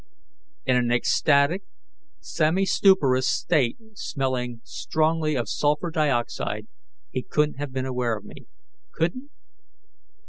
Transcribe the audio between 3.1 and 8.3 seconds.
state, smelling strongly of sulfur dioxide, he couldn't have been aware of